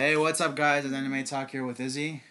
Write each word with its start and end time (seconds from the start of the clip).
Hey, 0.00 0.16
what's 0.16 0.40
up, 0.40 0.56
guys? 0.56 0.86
It's 0.86 0.94
Anime 0.94 1.24
Talk 1.24 1.50
here 1.50 1.66
with 1.66 1.78
Izzy. 1.78 2.22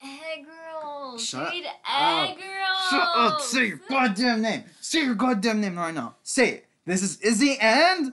They 0.00 0.06
have 0.06 0.38
egg 0.38 0.46
rolls. 0.46 1.24
Shut 1.24 1.48
up. 1.48 1.52
egg 1.52 2.36
rolls. 2.38 2.88
Shut 2.88 3.08
up! 3.16 3.40
Say 3.40 3.66
your 3.66 3.80
goddamn 3.88 4.42
name. 4.42 4.62
Say 4.80 5.04
your 5.04 5.16
goddamn 5.16 5.60
name 5.60 5.76
right 5.76 5.92
now. 5.92 6.14
Say 6.22 6.50
it. 6.50 6.66
This 6.86 7.02
is 7.02 7.20
Izzy 7.20 7.58
and. 7.60 8.12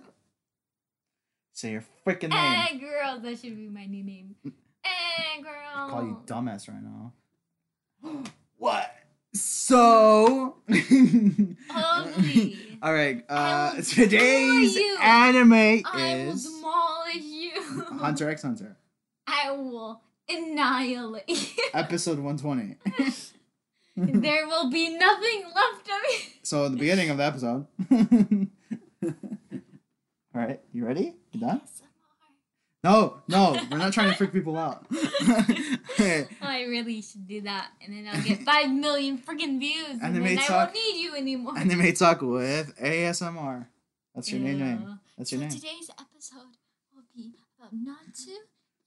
Say 1.54 1.74
your 1.74 1.84
freaking 2.08 2.30
name. 2.30 2.66
Egg 2.72 2.82
rolls. 2.82 3.22
That 3.22 3.38
should 3.38 3.56
be 3.56 3.70
my 3.70 3.86
new 3.86 4.04
name. 4.04 4.34
Egg 4.44 5.46
rolls. 5.46 5.54
I 5.76 5.88
call 5.88 6.04
you 6.04 6.20
dumbass 6.26 6.68
right 6.68 6.82
now. 6.82 7.14
what? 8.58 8.96
So. 9.34 10.56
Ugly. 11.70 12.58
All 12.82 12.94
right. 12.94 13.24
Uh, 13.30 13.76
today's 13.82 14.76
anime 15.04 15.84
is. 16.00 16.55
Hunter 17.98 18.30
x 18.30 18.42
Hunter, 18.44 18.78
I 19.28 19.52
will 19.52 20.02
annihilate 20.30 21.54
episode 21.74 22.20
one 22.20 22.38
twenty. 22.38 22.76
there 23.98 24.48
will 24.48 24.70
be 24.70 24.90
nothing 24.98 25.44
left 25.56 25.88
of 25.88 26.02
me. 26.10 26.32
So 26.44 26.70
the 26.70 26.78
beginning 26.78 27.10
of 27.10 27.18
the 27.18 27.24
episode. 27.26 27.66
All 29.02 30.42
right, 30.42 30.60
you 30.74 30.86
ready? 30.86 31.14
You 31.32 31.40
done? 31.40 31.62
No, 32.84 33.22
no, 33.28 33.58
we're 33.72 33.80
not 33.80 33.94
trying 33.94 34.12
to 34.12 34.16
freak 34.16 34.32
people 34.32 34.56
out. 34.58 34.86
Okay, 34.92 36.28
Oh, 36.40 36.48
I 36.48 36.64
really 36.66 37.02
should 37.02 37.26
do 37.28 37.42
that, 37.42 37.70
and 37.82 37.92
then 37.96 38.08
I'll 38.14 38.22
get 38.22 38.44
five 38.44 38.70
million 38.70 39.18
freaking 39.18 39.60
views, 39.60 39.88
and, 39.90 40.04
Anime 40.04 40.24
then 40.26 40.38
I 40.38 40.42
talk- 40.46 40.74
won't 40.74 40.74
need 40.76 41.02
you 41.02 41.16
anymore. 41.16 41.58
Anime 41.58 41.94
talk 41.94 42.22
with 42.22 42.78
ASMR. 42.78 43.66
That's 44.14 44.32
your 44.32 44.40
new 44.42 44.56
name. 44.56 45.00
That's 45.18 45.32
your 45.32 45.40
so 45.42 45.48
name. 45.48 45.50
today's 45.56 45.90
episode 46.00 46.55
will 47.72 47.78
be 47.78 47.84
about 47.84 47.98
Natsu 48.08 48.32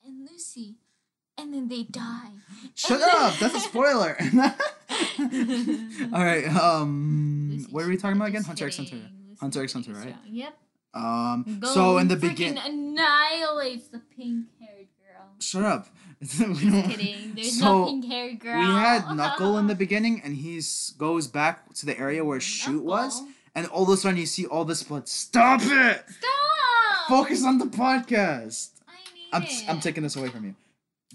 and 0.05 0.29
Lucy, 0.31 0.77
and 1.37 1.53
then 1.55 1.69
they 1.69 1.83
die. 1.85 2.31
Shut 2.75 3.01
up! 3.01 3.39
That's 3.39 3.55
a 3.55 3.61
spoiler. 3.61 4.17
All 6.13 6.25
right. 6.25 6.47
Um, 6.49 7.49
Lucy, 7.53 7.67
what 7.71 7.85
are 7.85 7.89
we 7.89 7.97
talking 7.97 8.17
about 8.17 8.29
again? 8.29 8.45
Hunter 8.45 8.67
x 8.67 8.77
Hunter. 8.77 8.97
Lucy 8.97 9.37
Hunter 9.41 9.63
x 9.63 9.73
Hunter, 9.73 9.93
right? 9.93 10.01
strong. 10.03 10.19
Yep. 10.27 10.59
Um. 10.95 11.59
Go 11.61 11.69
So 11.73 11.99
in 11.99 12.09
the 12.09 12.17
beginning. 12.17 12.59
annihilates 12.59 13.89
the 13.89 14.01
pink-haired 14.17 14.87
girl. 15.01 15.27
Shut 15.41 15.65
up. 15.65 15.89
We 16.21 16.27
Just 16.27 16.39
don't- 16.41 16.83
kidding. 16.91 17.35
There's 17.35 17.59
So, 17.61 17.65
no 17.65 17.87
pink-haired 17.87 18.41
girl. 18.41 18.59
We 18.59 18.65
had 18.67 19.15
Knuckle 19.15 19.59
in 19.59 19.67
the 19.69 19.75
beginning, 19.85 20.21
and 20.25 20.35
he 20.37 20.61
goes 20.97 21.29
back 21.29 21.73
to 21.75 21.87
the 21.87 21.97
area 21.99 22.25
where 22.25 22.41
Shoot 22.41 22.83
was, 22.83 23.23
and 23.55 23.67
all 23.69 23.85
of 23.85 23.89
a 23.91 23.97
sudden 23.97 24.19
you 24.19 24.27
see 24.27 24.47
all 24.47 24.65
this 24.65 24.83
blood. 24.83 25.09
Stop 25.09 25.61
it! 25.63 25.69
Stop. 26.09 26.31
Focus 27.09 27.45
on 27.45 27.59
the 27.59 27.67
podcast. 27.67 28.71
I 28.87 28.93
need 29.43 29.67
I'm. 29.69 29.75
I'm 29.77 29.81
taking 29.81 30.03
this 30.03 30.17
away 30.17 30.29
from 30.29 30.45
you. 30.45 30.55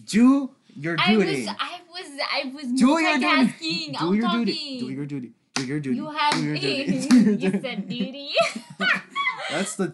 Do 0.05 0.52
your 0.75 0.95
I 0.99 1.13
duty. 1.13 1.45
was 1.45 1.55
I 1.59 1.80
was 1.91 2.19
I 2.33 2.52
was 2.53 2.66
Do 2.80 2.99
your 2.99 3.17
duty. 3.19 3.91
Do 3.91 3.97
I'm 3.99 4.14
your 4.16 4.21
talking. 4.23 4.45
duty. 4.45 4.80
Do 4.80 4.89
your 4.89 5.05
duty. 5.05 5.31
Do 5.55 5.66
your 5.66 5.80
duty. 5.80 5.95
You 5.97 6.09
have 6.09 6.33
Do 6.33 6.44
your 6.44 6.55
duty. 6.55 7.41
you 7.45 7.52
said 7.61 7.88
duty. 7.88 8.31
That's 9.49 9.75
the. 9.75 9.94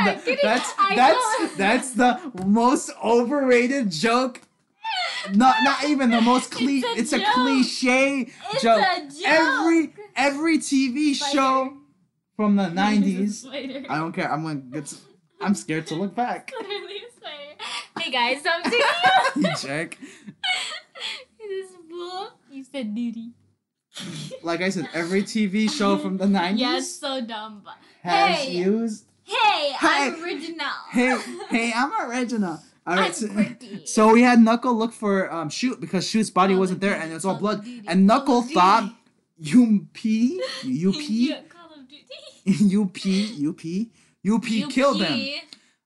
I 0.00 0.14
didn't- 0.16 0.40
that's 0.42 0.72
I 0.78 0.96
that's 0.96 1.56
that's 1.56 1.90
the 1.90 2.18
most 2.46 2.90
overrated 3.04 3.90
joke. 3.92 4.40
Not 5.34 5.56
not 5.62 5.84
even 5.84 6.10
the 6.10 6.20
most 6.20 6.50
cliche. 6.50 6.86
It's 6.96 7.12
a 7.12 7.16
It's 7.16 7.28
a, 7.28 7.32
cliche 7.32 8.28
It's 8.52 8.62
joke. 8.62 8.80
a 8.84 9.00
joke. 9.02 9.22
Every 9.24 9.92
every 10.16 10.58
TV 10.58 11.14
Spider. 11.14 11.32
show 11.32 11.76
from 12.36 12.56
the 12.56 12.70
nineties. 12.70 13.46
I 13.46 13.98
don't 13.98 14.12
care. 14.12 14.32
I'm 14.32 14.42
gonna 14.42 14.54
get. 14.56 14.92
I'm 15.44 15.54
scared 15.54 15.86
to 15.88 15.94
look 15.94 16.14
back. 16.14 16.52
Literally 16.58 17.02
spider. 17.14 18.00
Hey 18.00 18.10
guys, 18.10 18.42
I'm 18.50 18.62
doing 18.70 19.50
you 19.50 19.56
jerk. 19.60 19.98
This 21.38 21.72
bull. 21.90 22.30
You 22.50 22.64
said 22.64 22.94
duty. 22.94 23.32
Like 24.42 24.62
I 24.62 24.70
said, 24.70 24.88
every 24.94 25.22
TV 25.22 25.70
show 25.70 25.98
from 25.98 26.16
the 26.16 26.26
nineties 26.26 26.60
Yes, 26.60 26.90
so 26.90 27.20
dumb. 27.20 27.60
But 27.62 27.74
has 28.02 28.38
Hey. 28.38 28.52
used. 28.52 29.04
hey, 29.24 29.74
I'm 29.78 30.24
original. 30.24 30.66
Hey, 30.90 31.18
hey, 31.50 31.72
I'm 31.76 31.92
original. 32.10 32.52
All 32.86 32.94
I'm 32.94 32.98
right, 32.98 33.14
so, 33.14 33.28
so 33.84 34.12
we 34.12 34.22
had 34.22 34.40
Knuckle 34.40 34.74
look 34.74 34.92
for 34.94 35.30
um 35.32 35.50
Shoot 35.50 35.80
because 35.82 36.08
Shoot's 36.08 36.30
body 36.30 36.54
Call 36.54 36.60
wasn't 36.60 36.80
there 36.80 36.94
and 36.96 37.12
it's 37.12 37.26
all 37.26 37.34
blood. 37.34 37.66
And 37.86 38.06
Knuckle 38.06 38.38
of 38.38 38.44
Duty. 38.44 38.54
thought 38.54 38.84
UP, 39.40 39.98
UP, 39.98 40.00
Yeah, 40.64 41.40
Call 41.50 41.74
of 41.76 41.86
Duty. 41.88 42.04
UP, 44.26 44.42
UP, 44.44 44.64
UP 44.64 44.70
killed 44.70 44.98
pee 45.00 45.40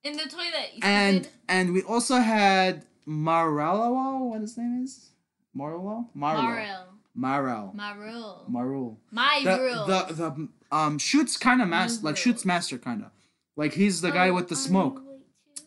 In 0.04 0.16
the 0.16 0.25
toilet. 0.25 0.71
And 0.82 1.25
stupid. 1.25 1.38
and 1.49 1.72
we 1.72 1.82
also 1.82 2.16
had 2.16 2.84
Marello, 3.06 4.31
what 4.31 4.41
his 4.41 4.56
name 4.56 4.82
is? 4.84 5.10
Marlo? 5.56 6.06
Marlo. 6.16 6.84
Marel. 7.16 7.75
Marul. 7.76 8.49
Marul. 8.50 8.97
My 9.10 9.41
The, 9.43 10.06
the 10.09 10.15
the 10.15 10.49
um 10.71 10.99
shoots 10.99 11.37
kind 11.37 11.60
of 11.62 11.69
master 11.69 12.04
like 12.04 12.16
shoots 12.16 12.44
master 12.44 12.78
kind 12.78 13.03
of 13.03 13.10
like 13.56 13.72
he's 13.75 14.00
the 14.03 14.10
guy 14.10 14.28
Oh, 14.28 14.34
with 14.34 14.49
the 14.49 14.56
smoke 14.56 14.99
way 14.99 15.16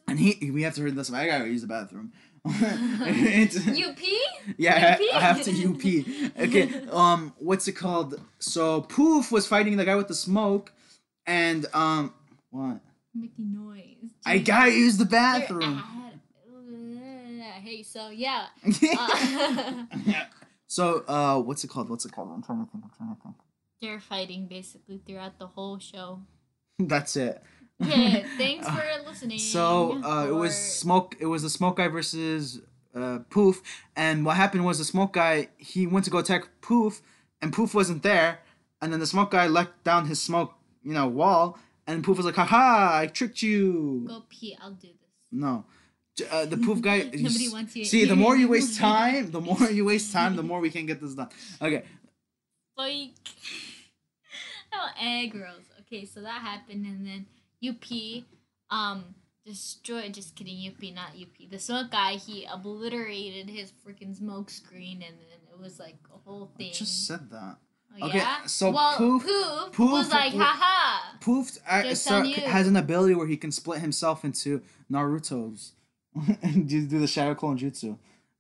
and 0.07 0.19
he 0.19 0.51
we 0.51 0.61
have 0.63 0.75
to 0.75 0.83
read 0.83 0.95
this 0.95 1.11
I 1.11 1.25
gotta 1.27 1.47
use 1.49 1.61
the 1.61 1.67
bathroom. 1.67 2.13
Pee? 3.95 4.25
yeah, 4.57 4.97
I, 4.99 5.09
I 5.15 5.19
have 5.19 5.43
to 5.43 5.51
pee? 5.77 6.01
UP. 6.01 6.39
Okay, 6.47 6.87
um, 6.91 7.33
what's 7.37 7.67
it 7.67 7.73
called? 7.73 8.19
So 8.39 8.81
Poof 8.81 9.31
was 9.31 9.45
fighting 9.45 9.77
the 9.77 9.85
guy 9.85 9.95
with 9.95 10.07
the 10.07 10.15
smoke, 10.15 10.71
and 11.27 11.65
um, 11.73 12.13
what? 12.51 12.79
Making 13.13 13.53
noise. 13.53 14.11
I 14.25 14.37
gotta 14.37 14.71
use 14.71 14.97
the 14.97 15.05
bathroom. 15.05 15.83
Hey, 17.63 17.83
so 17.83 18.09
yeah. 18.09 18.47
Uh, 18.97 19.85
so 20.67 21.03
uh, 21.07 21.39
what's 21.39 21.63
it 21.63 21.69
called? 21.69 21.89
What's 21.89 22.05
it 22.05 22.11
called? 22.11 22.29
I'm 22.33 22.41
trying 22.41 22.65
to 22.65 22.71
think. 22.71 22.83
I'm 22.83 22.91
trying 22.97 23.15
to 23.15 23.21
think. 23.21 23.35
they're 23.81 23.99
fighting 23.99 24.47
basically 24.47 24.99
throughout 25.05 25.37
the 25.39 25.47
whole 25.47 25.79
show. 25.79 26.21
That's 26.79 27.15
it. 27.15 27.41
Yeah, 27.79 28.23
thanks 28.37 28.67
for 28.67 28.83
listening. 29.07 29.39
So 29.39 30.03
uh, 30.03 30.27
it 30.27 30.33
was 30.33 30.55
smoke. 30.55 31.15
It 31.19 31.27
was 31.27 31.43
the 31.43 31.49
smoke 31.49 31.77
guy 31.77 31.87
versus 31.87 32.61
uh, 32.95 33.19
Poof, 33.29 33.61
and 33.95 34.25
what 34.25 34.37
happened 34.37 34.65
was 34.65 34.77
the 34.77 34.85
smoke 34.85 35.13
guy 35.13 35.49
he 35.57 35.87
went 35.87 36.05
to 36.05 36.11
go 36.11 36.17
attack 36.17 36.47
Poof, 36.61 37.01
and 37.41 37.53
Poof 37.53 37.73
wasn't 37.73 38.03
there, 38.03 38.39
and 38.81 38.91
then 38.91 38.99
the 38.99 39.07
smoke 39.07 39.31
guy 39.31 39.47
let 39.47 39.83
down 39.83 40.07
his 40.07 40.21
smoke, 40.21 40.53
you 40.83 40.93
know, 40.93 41.07
wall, 41.07 41.57
and 41.87 42.03
Poof 42.03 42.17
was 42.17 42.25
like, 42.25 42.35
"Haha, 42.35 42.97
I 42.99 43.07
tricked 43.07 43.41
you." 43.41 44.05
Go 44.07 44.23
pee. 44.29 44.57
I'll 44.61 44.71
do 44.71 44.87
this. 44.87 45.11
No, 45.31 45.65
uh, 46.31 46.45
the 46.45 46.57
Poof 46.57 46.81
guy. 46.81 46.97
Nobody 47.03 47.17
he's- 47.19 47.53
wants 47.53 47.75
you. 47.75 47.85
See, 47.85 48.05
the 48.05 48.15
more 48.15 48.35
you 48.35 48.47
waste 48.47 48.77
time, 48.79 49.31
the 49.31 49.41
more 49.41 49.61
you 49.69 49.85
waste 49.85 50.11
time, 50.13 50.35
the 50.35 50.43
more 50.51 50.59
we 50.59 50.69
can 50.69 50.85
get 50.85 50.99
this 51.01 51.13
done. 51.15 51.29
Okay, 51.61 51.83
Like, 52.77 53.11
oh, 54.73 54.87
egg 54.99 55.35
rolls. 55.35 55.65
Okay, 55.81 56.05
so 56.05 56.21
that 56.21 56.41
happened, 56.41 56.85
and 56.85 57.05
then 57.05 57.25
UP, 57.67 58.23
um, 58.69 59.15
destroyed. 59.45 60.13
Just 60.13 60.35
kidding, 60.35 60.65
UP, 60.67 60.81
not 60.93 61.09
UP. 61.19 61.49
The 61.49 61.59
smoke 61.59 61.91
guy, 61.91 62.13
he 62.13 62.45
obliterated 62.51 63.49
his 63.49 63.71
freaking 63.85 64.15
smoke 64.15 64.49
screen, 64.49 65.01
and 65.01 65.15
then 65.17 65.39
it 65.51 65.59
was 65.59 65.79
like 65.79 65.97
a 66.13 66.17
whole 66.29 66.51
I 66.55 66.57
thing. 66.57 66.73
just 66.73 67.07
said 67.07 67.29
that. 67.31 67.57
Oh, 67.99 68.07
okay, 68.07 68.17
yeah? 68.19 68.45
so 68.45 68.71
well, 68.71 68.97
Poof- 68.97 69.23
Poof, 69.25 69.71
Poof 69.73 69.91
was 69.91 70.09
like, 70.11 70.33
haha. 70.33 71.17
Poof 71.19 71.57
uh, 71.69 71.83
Just 71.83 72.03
start- 72.05 72.23
on 72.23 72.29
you. 72.29 72.35
has 72.35 72.67
an 72.67 72.75
ability 72.77 73.15
where 73.15 73.27
he 73.27 73.37
can 73.37 73.51
split 73.51 73.79
himself 73.79 74.23
into 74.23 74.61
Naruto's 74.91 75.73
and 76.41 76.67
do, 76.69 76.85
do 76.87 76.99
the 76.99 77.07
Shadow 77.07 77.35
Clone 77.35 77.57
Jutsu. 77.57 77.97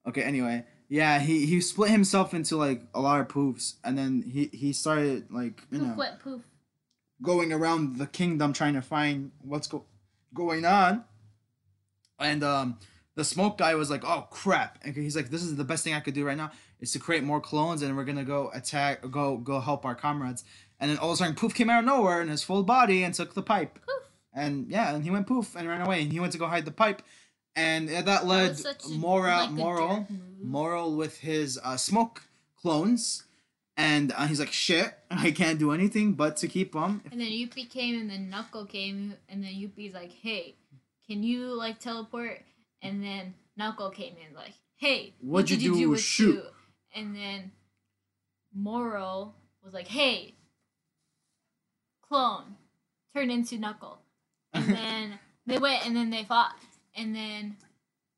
Okay, 0.07 0.21
anyway, 0.23 0.65
yeah, 0.89 1.19
he 1.19 1.45
he 1.45 1.61
split 1.61 1.89
himself 1.91 2.33
into 2.33 2.55
like 2.57 2.81
a 2.93 2.99
lot 3.01 3.19
of 3.21 3.27
poofs, 3.27 3.75
and 3.83 3.97
then 3.97 4.23
he 4.23 4.49
he 4.53 4.73
started 4.73 5.29
like 5.31 5.61
you 5.69 5.79
Poof, 5.79 5.87
know 5.87 5.93
what 5.95 6.19
poof? 6.19 6.41
going 7.21 7.53
around 7.53 7.97
the 7.97 8.07
kingdom 8.07 8.51
trying 8.53 8.73
to 8.73 8.81
find 8.81 9.31
what's 9.41 9.67
go- 9.67 9.85
going 10.33 10.65
on. 10.65 11.03
And 12.19 12.43
um, 12.43 12.77
the 13.15 13.23
smoke 13.23 13.57
guy 13.57 13.75
was 13.75 13.89
like, 13.89 14.03
"Oh 14.03 14.27
crap!" 14.31 14.79
And 14.83 14.95
he's 14.95 15.15
like, 15.15 15.29
"This 15.29 15.43
is 15.43 15.55
the 15.55 15.63
best 15.63 15.83
thing 15.83 15.93
I 15.93 15.99
could 15.99 16.13
do 16.13 16.25
right 16.25 16.37
now 16.37 16.51
is 16.81 16.91
to 16.93 16.99
create 16.99 17.23
more 17.23 17.39
clones, 17.39 17.81
and 17.81 17.95
we're 17.95 18.03
gonna 18.03 18.25
go 18.25 18.51
attack, 18.53 19.09
go 19.09 19.37
go 19.37 19.59
help 19.59 19.85
our 19.85 19.95
comrades." 19.95 20.43
And 20.79 20.89
then 20.89 20.97
all 20.97 21.09
of 21.11 21.13
a 21.13 21.17
sudden, 21.17 21.35
poof 21.35 21.53
came 21.53 21.69
out 21.69 21.79
of 21.79 21.85
nowhere 21.85 22.21
in 22.21 22.27
his 22.27 22.43
full 22.43 22.63
body 22.63 23.03
and 23.03 23.13
took 23.13 23.33
the 23.35 23.43
pipe. 23.43 23.75
Poof. 23.85 24.09
And 24.33 24.69
yeah, 24.69 24.93
and 24.95 25.03
he 25.03 25.11
went 25.11 25.27
poof 25.27 25.55
and 25.55 25.67
ran 25.67 25.81
away, 25.81 26.01
and 26.01 26.11
he 26.11 26.19
went 26.19 26.31
to 26.33 26.39
go 26.39 26.47
hide 26.47 26.65
the 26.65 26.71
pipe, 26.71 27.01
and 27.55 27.87
that 27.89 28.25
led 28.25 28.49
was 28.49 28.61
such 28.61 28.85
a- 28.85 28.89
Moral 28.89 29.37
like 29.41 29.51
Moral. 29.51 30.07
Moral 30.41 30.95
with 30.95 31.19
his 31.19 31.59
uh, 31.63 31.77
smoke 31.77 32.23
clones. 32.59 33.23
And 33.77 34.11
uh, 34.11 34.27
he's 34.27 34.39
like, 34.39 34.51
shit, 34.51 34.93
I 35.11 35.31
can't 35.31 35.57
do 35.57 35.71
anything 35.71 36.13
but 36.13 36.37
to 36.37 36.47
keep 36.47 36.73
them. 36.73 37.01
And 37.11 37.19
then 37.19 37.29
Yuppie 37.29 37.69
came, 37.69 37.99
and 37.99 38.09
then 38.09 38.29
Knuckle 38.29 38.65
came, 38.65 39.15
and 39.29 39.43
then 39.43 39.51
Yuppie's 39.51 39.93
like, 39.93 40.11
"Hey, 40.11 40.55
can 41.07 41.23
you 41.23 41.47
like 41.55 41.79
teleport?" 41.79 42.41
And 42.81 43.03
then 43.03 43.33
Knuckle 43.57 43.89
came 43.89 44.15
in 44.17 44.35
like, 44.35 44.53
"Hey, 44.75 45.13
What'd 45.21 45.49
you 45.49 45.57
do 45.57 45.89
with 45.89 46.01
Shoot?" 46.01 46.35
Shoot?" 46.35 46.43
And 46.93 47.15
then 47.15 47.51
Moro 48.53 49.33
was 49.63 49.73
like, 49.73 49.87
"Hey, 49.87 50.35
clone, 52.01 52.55
turn 53.15 53.29
into 53.29 53.57
Knuckle." 53.57 53.99
And 54.53 54.65
then 54.75 55.19
they 55.45 55.57
went, 55.57 55.85
and 55.85 55.95
then 55.95 56.09
they 56.09 56.23
fought, 56.23 56.55
and 56.95 57.15
then 57.15 57.57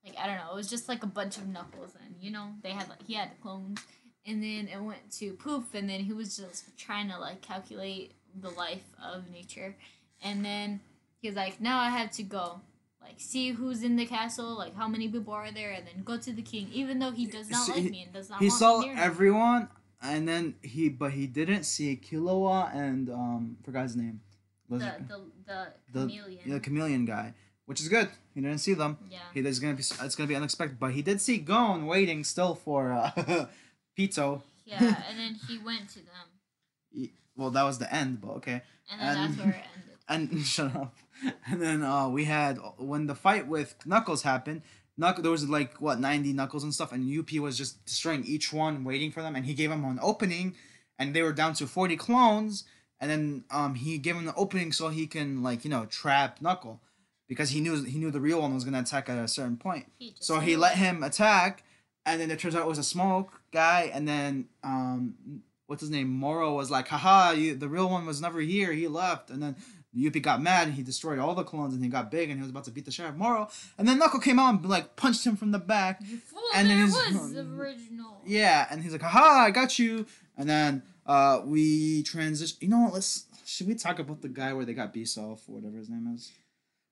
like 0.04 0.18
I 0.18 0.28
don't 0.28 0.38
know, 0.38 0.52
it 0.52 0.56
was 0.56 0.70
just 0.70 0.90
like 0.90 1.04
a 1.04 1.08
bunch 1.08 1.38
of 1.38 1.48
knuckles, 1.48 1.92
and 2.06 2.16
you 2.20 2.32
know 2.32 2.50
they 2.62 2.72
had 2.72 2.90
like 2.90 3.06
he 3.06 3.14
had 3.14 3.32
the 3.32 3.42
clones, 3.42 3.80
and 4.26 4.44
then 4.44 4.68
it 4.68 4.82
went 4.82 5.12
to 5.20 5.34
poof, 5.34 5.74
and 5.74 5.90
then 5.90 6.02
he 6.02 6.14
was 6.14 6.36
just 6.36 6.78
trying 6.78 7.10
to 7.10 7.18
like 7.18 7.42
calculate 7.42 8.14
the 8.40 8.50
life 8.50 8.84
of 9.02 9.30
nature, 9.30 9.76
and 10.24 10.44
then 10.44 10.82
he 11.22 11.30
was 11.30 11.38
like, 11.38 11.62
now 11.62 11.80
I 11.80 11.90
have 11.90 12.12
to 12.12 12.24
go. 12.24 12.60
Like 13.04 13.20
see 13.20 13.52
who's 13.52 13.84
in 13.84 13.96
the 13.96 14.06
castle, 14.06 14.58
like 14.58 14.76
how 14.76 14.88
many 14.88 15.08
people 15.10 15.34
are 15.34 15.52
there, 15.52 15.72
and 15.72 15.86
then 15.86 16.04
go 16.04 16.18
to 16.18 16.32
the 16.34 16.42
king. 16.42 16.70
Even 16.74 17.00
though 17.00 17.12
he 17.12 17.26
does 17.26 17.50
not 17.50 17.66
See, 17.66 17.74
like 17.74 17.92
me 17.92 18.04
and 18.04 18.14
does 18.14 18.30
not 18.30 18.40
he 18.40 18.48
want 18.48 18.60
saw 18.60 18.80
me 18.80 18.86
near 18.88 18.96
him. 18.96 19.00
everyone, 19.04 19.68
and 20.02 20.28
then 20.28 20.56
he, 20.62 20.90
but 20.90 21.12
he 21.12 21.28
didn't 21.28 21.64
see 21.64 21.96
Killua 22.02 22.74
and 22.76 23.10
um, 23.10 23.58
forgot 23.64 23.84
his 23.84 23.96
name. 23.96 24.22
The 24.70 24.78
the 24.78 25.20
the 25.46 25.68
the 25.94 26.00
chameleon. 26.08 26.40
yeah, 26.46 26.54
the 26.56 26.60
chameleon 26.60 27.06
guy, 27.06 27.34
which 27.66 27.80
is 27.82 27.88
good. 27.90 28.10
He 28.34 28.42
didn't 28.42 28.58
see 28.60 28.74
them. 28.74 28.98
yeah. 29.10 29.20
He 29.34 29.42
is 29.42 29.60
gonna 29.60 29.76
be 29.76 29.82
it's 29.84 30.16
gonna 30.16 30.28
be 30.28 30.36
unexpected, 30.36 30.80
but 30.80 30.92
he 30.94 31.02
did 31.04 31.22
see 31.22 31.38
Gon 31.38 31.86
waiting 31.86 32.24
still 32.24 32.56
for 32.56 32.92
uh, 32.94 33.12
Pitou. 33.98 34.42
Yeah, 34.66 34.80
and 35.10 35.20
then 35.20 35.36
he 35.48 35.58
went 35.60 35.90
to 35.90 36.00
them, 36.00 36.28
He- 36.90 37.14
Well, 37.36 37.52
that 37.52 37.64
was 37.64 37.78
the 37.80 37.94
end, 37.94 38.22
but 38.22 38.30
okay. 38.40 38.62
and 38.90 39.00
then 39.02 39.18
And- 39.18 39.34
that's 39.36 39.46
where 39.46 39.56
it 39.56 39.66
ended. 40.10 40.32
And 40.36 40.46
shut 40.46 40.76
up. 40.76 40.96
And 41.48 41.62
then 41.62 41.84
uh, 41.84 42.10
we 42.10 42.26
had 42.26 42.60
when 42.78 43.08
the 43.08 43.16
fight 43.16 43.48
with 43.48 43.76
Knuckles 43.86 44.24
happened. 44.24 44.62
Knuck- 45.00 45.22
there 45.22 45.32
was 45.32 45.48
like 45.48 45.82
what 45.82 46.00
ninety 46.00 46.34
Knuckles 46.34 46.64
and 46.64 46.74
stuff, 46.74 46.92
and 46.92 47.20
UP 47.20 47.32
was 47.40 47.58
just 47.58 47.86
destroying 47.86 48.24
each 48.26 48.54
one, 48.54 48.84
waiting 48.84 49.12
for 49.12 49.22
them, 49.22 49.36
and 49.36 49.46
he 49.46 49.54
gave 49.54 49.70
them 49.70 49.86
an 49.86 50.00
opening, 50.02 50.56
and 51.00 51.16
they 51.16 51.22
were 51.22 51.34
down 51.34 51.54
to 51.56 51.68
forty 51.68 51.96
clones, 51.96 52.64
and 53.00 53.10
then 53.10 53.44
um 53.52 53.76
he 53.76 53.98
gave 53.98 54.16
him 54.16 54.26
the 54.26 54.36
opening 54.36 54.72
so 54.72 54.90
he 54.90 55.08
can 55.08 55.42
like 55.44 55.64
you 55.64 55.70
know 55.70 55.86
trap 55.86 56.42
Knuckle, 56.42 56.82
because 57.28 57.50
he 57.52 57.60
knew 57.62 57.84
he 57.84 57.98
knew 57.98 58.12
the 58.12 58.22
real 58.22 58.42
one 58.42 58.54
was 58.54 58.64
gonna 58.64 58.82
attack 58.82 59.10
at 59.10 59.18
a 59.18 59.28
certain 59.28 59.58
point. 59.58 59.92
He 59.98 60.16
So 60.20 60.40
he 60.40 60.56
let 60.56 60.76
him 60.78 61.04
attack, 61.04 61.64
and 62.06 62.20
then 62.20 62.30
it 62.32 62.40
turns 62.40 62.56
out 62.56 62.64
it 62.64 62.68
was 62.68 62.78
a 62.78 62.84
smoke 62.84 63.42
guy, 63.52 63.90
and 63.94 64.08
then 64.08 64.48
um, 64.64 65.16
what's 65.68 65.82
his 65.82 65.90
name? 65.90 66.10
Moro 66.10 66.54
was 66.54 66.70
like, 66.70 66.88
haha, 66.90 67.32
you, 67.32 67.56
the 67.56 67.70
real 67.70 67.90
one 67.90 68.06
was 68.06 68.22
never 68.22 68.42
here. 68.42 68.72
He 68.74 68.88
left, 68.88 69.30
and 69.30 69.42
then 69.42 69.56
Yuppie 69.98 70.22
got 70.22 70.42
mad 70.42 70.68
and 70.68 70.76
he 70.76 70.82
destroyed 70.84 71.20
all 71.20 71.36
the 71.36 71.44
clones, 71.44 71.74
and 71.74 71.84
he 71.84 71.90
got 71.90 72.10
big, 72.10 72.30
and 72.30 72.38
he 72.40 72.42
was 72.42 72.50
about 72.50 72.64
to 72.66 72.72
beat 72.72 72.86
the 72.86 72.92
Sheriff 72.92 73.16
Moro, 73.16 73.48
and 73.78 73.88
then 73.88 74.00
Knuckle 74.00 74.20
came 74.20 74.40
out 74.40 74.54
and 74.56 74.66
like 74.70 74.96
punched 74.96 75.26
him 75.26 75.36
from 75.36 75.52
the 75.52 75.60
back. 75.60 76.00
You 76.06 76.18
fool! 76.18 76.42
and 76.56 76.70
then 76.70 76.78
there 76.78 76.88
he's- 76.88 77.14
was 77.22 77.34
the 77.34 77.42
original. 77.42 78.22
Yeah, 78.26 78.68
and 78.72 78.82
he's 78.82 78.92
like, 78.92 79.02
haha, 79.02 79.44
I 79.44 79.52
got 79.52 79.78
you, 79.78 80.06
and 80.38 80.50
then 80.50 80.82
uh, 81.06 81.42
we 81.46 82.04
transition. 82.04 82.58
You 82.62 82.70
know 82.70 82.80
what? 82.80 82.94
Let's 82.94 83.26
should 83.46 83.68
we 83.68 83.76
talk 83.76 84.00
about 84.00 84.22
the 84.22 84.30
guy 84.30 84.54
where 84.54 84.66
they 84.66 84.74
got 84.74 84.94
Bizeff 84.94 85.42
or 85.48 85.56
whatever 85.56 85.78
his 85.78 85.90
name 85.90 86.08
is? 86.16 86.32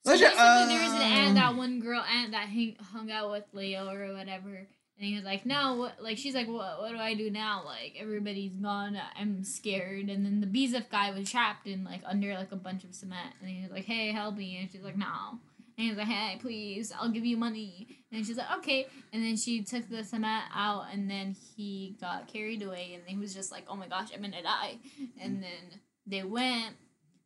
So 0.03 0.12
Let's 0.12 0.21
basically, 0.21 0.44
ju- 0.44 0.68
there 0.68 0.83
was 0.83 0.94
an 0.94 0.98
um, 0.98 1.12
aunt, 1.13 1.36
that 1.36 1.56
one 1.56 1.80
girl 1.80 2.01
aunt 2.12 2.31
that 2.31 2.50
hang, 2.50 2.75
hung 2.92 3.09
out 3.12 3.31
with 3.31 3.44
Leo 3.53 3.88
or 3.89 4.13
whatever, 4.13 4.68
and 5.01 5.09
he 5.09 5.15
was 5.15 5.25
like, 5.25 5.48
"Now 5.48 5.75
what?" 5.75 6.01
Like 6.01 6.19
she's 6.19 6.36
like, 6.36 6.48
"What? 6.48 6.80
What 6.80 6.92
do 6.92 6.98
I 6.98 7.15
do 7.15 7.31
now? 7.31 7.63
Like 7.65 7.95
everybody's 8.00 8.53
gone. 8.53 8.95
I'm 9.19 9.44
scared." 9.44 10.09
And 10.09 10.24
then 10.24 10.42
the 10.42 10.48
Bizeff 10.48 10.89
guy 10.92 11.09
was 11.09 11.30
trapped 11.30 11.65
in 11.65 11.83
like 11.83 12.01
under 12.06 12.36
like 12.36 12.51
a 12.51 12.56
bunch 12.56 12.83
of 12.83 12.94
cement, 12.94 13.33
and 13.42 13.50
he 13.50 13.63
was 13.63 13.71
like, 13.71 13.86
"Hey, 13.86 14.12
help 14.12 14.36
me!" 14.36 14.59
And 14.62 14.71
she's 14.71 14.83
like, 14.83 14.95
"No." 14.95 15.39
And 15.75 15.86
he 15.86 15.89
was 15.89 15.98
like, 15.98 16.07
"Hey, 16.07 16.38
please, 16.39 16.94
I'll 16.95 17.09
give 17.09 17.25
you 17.25 17.36
money." 17.36 17.98
And 18.12 18.24
she's 18.24 18.38
like, 18.38 18.51
"Okay." 18.59 18.86
And 19.12 19.24
then 19.24 19.38
she 19.38 19.63
took 19.63 19.89
the 19.89 20.03
cement 20.03 20.44
out, 20.53 20.86
and 20.94 21.09
then 21.09 21.36
he 21.57 21.98
got 22.00 22.31
carried 22.31 22.62
away, 22.62 22.94
and 22.94 23.01
he 23.07 23.18
was 23.18 23.33
just 23.33 23.51
like, 23.51 23.63
"Oh 23.68 23.75
my 23.75 23.88
gosh, 23.88 24.09
I'm 24.13 24.21
gonna 24.21 24.44
die." 24.44 24.77
And 25.19 25.42
then 25.42 25.80
they 26.06 26.21
went 26.21 26.75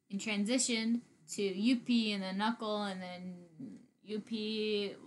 and 0.10 0.22
transitioned 0.22 1.02
to 1.34 1.44
UP 1.44 1.90
and 2.14 2.24
then 2.24 2.38
Knuckle, 2.38 2.84
and 2.84 3.02
then 3.02 3.34
UP 4.08 4.30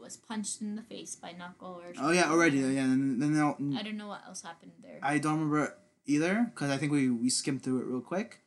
was 0.00 0.16
punched 0.16 0.60
in 0.60 0.76
the 0.76 0.82
face 0.82 1.14
by 1.16 1.32
Knuckle 1.32 1.80
or. 1.84 1.92
Oh 2.00 2.10
yeah, 2.10 2.30
already. 2.30 2.58
Yeah, 2.58 2.82
and 2.84 3.20
then 3.22 3.34
they'll- 3.34 3.56
I 3.78 3.82
don't 3.82 3.96
know 3.96 4.08
what 4.08 4.22
else 4.26 4.42
happened 4.42 4.72
there. 4.82 4.98
I 5.02 5.18
don't 5.18 5.34
remember 5.34 5.76
either 6.06 6.50
because 6.52 6.70
I 6.70 6.76
think 6.78 6.92
we 6.92 7.10
we 7.10 7.30
skimmed 7.30 7.62
through 7.62 7.80
it 7.80 7.86
real 7.86 8.00
quick. 8.00 8.40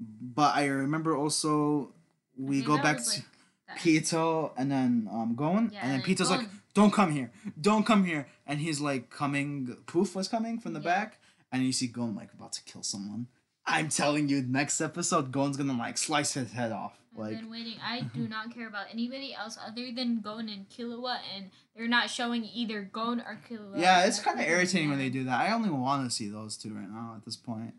But 0.00 0.54
I 0.54 0.66
remember 0.66 1.16
also 1.16 1.92
we 2.36 2.62
go 2.62 2.76
back 2.78 2.98
to 2.98 3.10
like, 3.10 3.78
Pitou 3.80 4.50
and 4.56 4.70
then 4.70 5.08
um 5.10 5.34
Gon 5.34 5.70
Yeah, 5.72 5.80
and 5.82 5.90
then 5.92 6.02
Pitou's 6.02 6.30
like, 6.30 6.48
"Don't 6.74 6.92
come 6.92 7.10
here, 7.12 7.32
don't 7.60 7.84
come 7.84 8.04
here," 8.04 8.28
and 8.46 8.60
he's 8.60 8.80
like 8.80 9.10
coming. 9.10 9.76
Poof 9.86 10.14
was 10.14 10.28
coming 10.28 10.58
from 10.60 10.72
the 10.74 10.80
Yeah. 10.80 10.94
back, 10.94 11.18
and 11.50 11.64
you 11.64 11.72
see 11.72 11.86
Gon 11.88 12.14
like 12.14 12.32
about 12.32 12.52
to 12.52 12.62
kill 12.64 12.82
someone. 12.82 13.26
I'm 13.66 13.88
telling 13.90 14.28
you, 14.30 14.42
next 14.42 14.80
episode 14.80 15.30
Gon's 15.32 15.56
gonna 15.56 15.76
like 15.76 15.98
slice 15.98 16.32
his 16.34 16.52
head 16.52 16.72
off. 16.72 16.94
I've 17.18 17.32
Like 17.32 17.40
been 17.40 17.50
waiting. 17.50 17.74
I 17.84 18.02
do 18.14 18.28
not 18.28 18.54
care 18.54 18.68
about 18.68 18.86
anybody 18.92 19.34
else 19.34 19.58
other 19.64 19.90
than 19.94 20.20
Gon 20.20 20.48
and 20.48 20.68
Killua, 20.68 21.18
and 21.34 21.50
they're 21.76 21.88
not 21.88 22.10
showing 22.10 22.44
either 22.44 22.82
Gon 22.82 23.20
or 23.20 23.40
Killua. 23.48 23.78
yeah, 23.78 24.04
it's 24.06 24.20
kind 24.20 24.38
of 24.40 24.46
irritating 24.46 24.88
when 24.90 24.98
they 24.98 25.10
do 25.10 25.24
that. 25.24 25.40
I 25.40 25.52
only 25.52 25.70
want 25.70 26.08
to 26.08 26.14
see 26.14 26.28
those 26.28 26.56
two 26.56 26.74
right 26.74 26.88
now 26.90 27.14
at 27.16 27.24
this 27.24 27.36
point. 27.36 27.74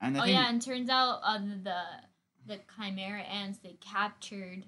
And 0.00 0.16
I 0.16 0.20
Oh 0.20 0.24
think 0.24 0.34
yeah, 0.36 0.48
and 0.48 0.60
turns 0.62 0.88
out 0.88 1.20
uh, 1.24 1.38
the 1.38 1.80
the 2.46 2.58
Chimera 2.76 3.20
ants 3.22 3.58
they 3.58 3.76
captured 3.80 4.64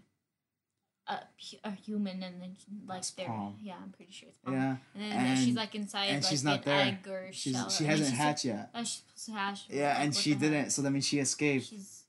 a, 1.09 1.19
a 1.65 1.71
human 1.73 2.23
and 2.23 2.41
then 2.41 2.56
like 2.87 2.99
It's 3.01 3.11
they're 3.11 3.27
Palm. 3.27 3.56
yeah 3.61 3.75
I'm 3.83 3.91
pretty 3.91 4.12
sure 4.12 4.29
it's 4.29 4.39
Palm. 4.39 4.55
yeah, 4.55 4.77
And 4.95 5.12
then 5.27 5.37
she's 5.37 5.55
like 5.55 5.75
inside 5.75 6.05
and 6.06 6.23
like 6.23 6.31
she's 6.31 6.45
not 6.45 6.59
an 6.61 6.62
there. 6.65 6.81
egg 6.81 7.09
or 7.09 7.29
she's 7.33 7.53
shell. 7.55 7.69
she 7.69 7.85
hasn't 7.85 8.15
hatched 8.17 8.45
yet. 8.47 8.71
Like, 8.73 8.83
oh, 8.83 8.85
she's 8.85 9.03
supposed 9.17 9.27
to 9.27 9.33
hatch. 9.33 9.65
Yeah, 9.69 9.89
like, 9.89 9.99
and 10.05 10.15
she 10.15 10.35
didn't. 10.35 10.71
So 10.71 10.81
that 10.83 10.91
means 10.93 11.06
she 11.06 11.19
escaped. 11.19 11.67
She's 11.67 12.04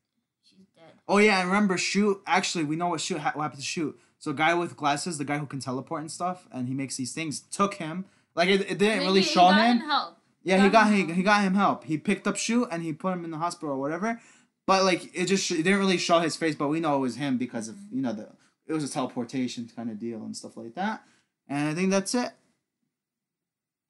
she's 0.58 0.68
dead. 0.76 0.94
Oh 1.08 1.18
yeah, 1.18 1.40
I 1.40 1.44
remember, 1.44 1.78
shoot. 1.78 2.22
Actually, 2.26 2.64
we 2.64 2.76
know 2.76 2.88
what 2.88 3.02
shoot 3.02 3.20
ha- 3.20 3.32
what 3.34 3.44
happened 3.44 3.62
to 3.62 3.66
shoot. 3.66 4.00
So, 4.18 4.34
guy 4.34 4.54
with 4.54 4.76
glasses, 4.76 5.18
the 5.18 5.26
guy 5.26 5.38
who 5.38 5.46
can 5.46 5.60
teleport 5.60 6.02
and 6.02 6.12
stuff, 6.12 6.48
and 6.52 6.68
he 6.68 6.74
makes 6.74 6.96
these 6.98 7.14
things, 7.14 7.42
took 7.42 7.76
him. 7.76 8.06
Like 8.36 8.50
it, 8.50 8.62
it 8.70 8.78
didn't 8.78 9.00
really 9.00 9.22
he, 9.22 9.28
show 9.28 9.50
he 9.52 9.62
him. 9.62 9.80
help. 9.80 10.18
Yeah, 10.44 10.58
he 10.58 10.70
got 10.70 10.72
got 10.72 10.88
him 10.88 10.94
he, 10.94 11.02
help. 11.02 11.16
he 11.16 11.24
got 11.24 11.44
him 11.44 11.54
help. 11.56 11.84
He 11.86 11.98
picked 11.98 12.28
up 12.28 12.38
shoot 12.38 12.68
and 12.72 12.84
he 12.84 12.94
put 12.94 13.14
him 13.14 13.24
in 13.24 13.32
the 13.32 13.38
hospital 13.38 13.76
or 13.76 13.80
whatever. 13.80 14.22
But 14.68 14.84
like 14.84 15.12
it 15.16 15.26
just 15.26 15.50
it 15.52 15.64
didn't 15.64 15.80
really 15.80 15.98
show 15.98 16.20
his 16.20 16.36
face, 16.36 16.56
but 16.56 16.68
we 16.68 16.80
know 16.80 16.96
it 16.96 17.00
was 17.00 17.16
him 17.16 17.38
because 17.38 17.68
of 17.68 17.76
mm-hmm. 17.76 17.96
you 17.96 18.02
know 18.02 18.14
the 18.14 18.30
it 18.68 18.74
was 18.74 18.84
a 18.84 18.92
teleportation 18.92 19.70
kind 19.76 19.90
of 19.90 20.00
deal 20.00 20.24
and 20.24 20.36
stuff 20.36 20.58
like 20.58 20.76
that. 20.76 21.04
And 21.48 21.70
I 21.70 21.74
think 21.74 21.92
that's 21.92 22.16
it. 22.16 22.32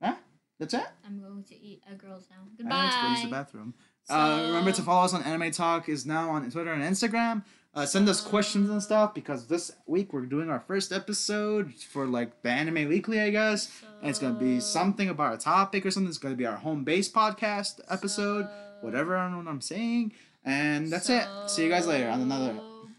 Huh? 0.02 0.16
That's 0.60 0.74
it. 0.74 0.86
I'm 1.06 1.22
going 1.22 1.44
to 1.44 1.56
eat 1.56 1.82
a 1.90 1.96
girl's 1.96 2.28
now. 2.30 2.48
Goodbye. 2.58 2.76
I 2.76 2.86
need 2.86 2.92
to 2.92 3.02
go 3.02 3.10
use 3.10 3.24
the 3.24 3.30
bathroom. 3.30 3.74
Uh, 4.10 4.44
remember 4.48 4.72
to 4.72 4.82
follow 4.82 5.06
us 5.06 5.14
on 5.14 5.24
Anime 5.24 5.52
Talk 5.52 5.90
is 5.90 6.06
now 6.06 6.30
on 6.30 6.50
Twitter 6.52 6.72
and 6.72 6.84
Instagram. 6.84 7.44
Uh, 7.74 7.86
send 7.86 8.08
us 8.08 8.22
questions 8.22 8.70
and 8.70 8.82
stuff 8.82 9.14
because 9.14 9.48
this 9.48 9.72
week 9.86 10.14
we're 10.14 10.22
doing 10.22 10.50
our 10.50 10.62
first 10.62 10.94
episode 10.94 11.74
for 11.74 12.06
like 12.06 12.42
the 12.42 12.50
Anime 12.50 12.88
Weekly, 12.88 13.20
I 13.20 13.32
guess. 13.32 13.68
So... 13.68 13.88
And 14.02 14.10
it's 14.10 14.20
gonna 14.20 14.40
be 14.40 14.60
something 14.62 15.10
about 15.10 15.34
a 15.34 15.38
topic 15.38 15.86
or 15.86 15.92
something. 15.92 16.08
It's 16.10 16.18
gonna 16.18 16.36
be 16.36 16.46
our 16.46 16.56
home 16.56 16.84
base 16.84 17.10
podcast 17.12 17.82
episode, 17.90 18.46
So- 18.46 18.50
whatever 18.82 19.18
I 19.18 19.24
don't 19.24 19.32
know 19.32 19.38
what 19.40 19.48
I'm 19.48 19.62
saying. 19.62 20.14
And 20.46 20.90
that's 20.92 21.10
it. 21.10 21.26
See 21.48 21.64
you 21.64 21.70
guys 21.70 21.88
later 21.88 22.08
on 22.10 22.22
another. 22.22 22.54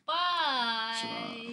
Bye. 0.06 1.44